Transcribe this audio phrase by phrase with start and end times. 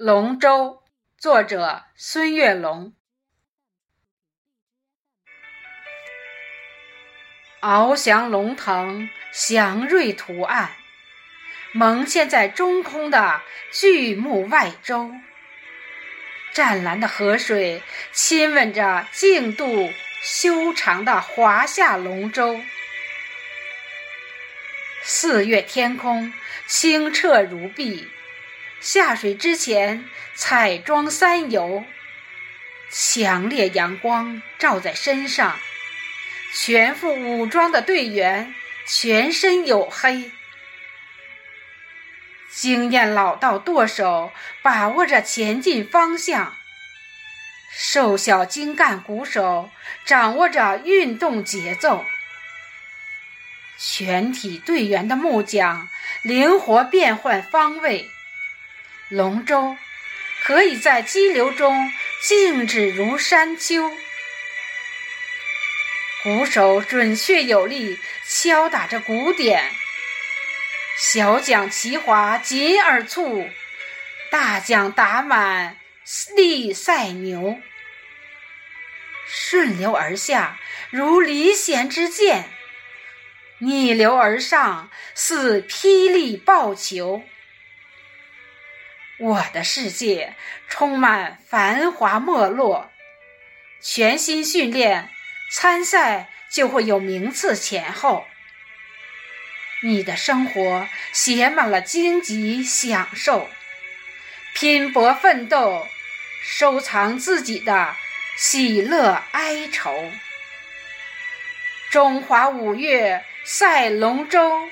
[0.00, 0.84] 龙舟，
[1.18, 2.94] 作者孙月龙。
[7.60, 10.70] 翱翔龙腾，祥瑞图案，
[11.72, 13.42] 蒙嵌在中空的
[13.72, 15.10] 巨木外周。
[16.54, 19.92] 湛蓝的河水亲吻着净度
[20.22, 22.60] 修长的华夏龙舟。
[25.02, 26.32] 四月天空
[26.68, 28.08] 清澈如碧。
[28.80, 31.84] 下水之前，彩妆三游，
[32.90, 35.58] 强烈阳光照在身上，
[36.54, 38.54] 全副武装的队员
[38.86, 40.30] 全身黝黑。
[42.50, 46.56] 经验老道舵手把握着前进方向，
[47.70, 49.70] 瘦小精干鼓手
[50.04, 52.04] 掌握着运动节奏，
[53.76, 55.88] 全体队员的木桨
[56.22, 58.08] 灵活变换方位。
[59.08, 59.74] 龙舟
[60.44, 61.90] 可以在激流中
[62.22, 63.90] 静止如山丘，
[66.22, 69.72] 鼓手准确有力敲打着鼓点，
[70.98, 73.48] 小桨齐划紧而促，
[74.30, 75.78] 大桨打满
[76.36, 77.58] 力赛牛，
[79.26, 80.58] 顺流而下
[80.90, 82.44] 如离弦之箭，
[83.60, 87.22] 逆流而上似霹雳爆球。
[89.20, 90.36] 我的世界
[90.68, 92.90] 充满繁华没落，
[93.80, 95.10] 全心训练，
[95.50, 98.24] 参赛就会有名次前后。
[99.82, 103.48] 你的生活写满了荆棘享受，
[104.54, 105.86] 拼搏奋斗，
[106.42, 107.96] 收藏自己的
[108.36, 110.12] 喜乐哀愁。
[111.90, 114.68] 中华五月赛龙舟，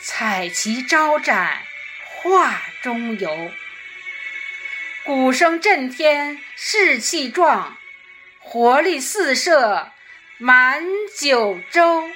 [0.00, 1.62] 彩旗招展。
[2.20, 3.52] 画中游，
[5.04, 7.78] 鼓声震天，士气壮，
[8.40, 9.92] 活力四射
[10.38, 10.84] 满
[11.16, 12.10] 九州。